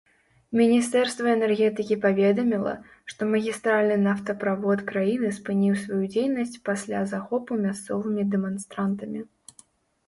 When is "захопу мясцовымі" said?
7.15-8.29